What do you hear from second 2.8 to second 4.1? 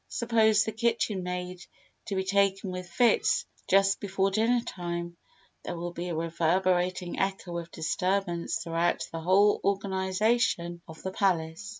fits just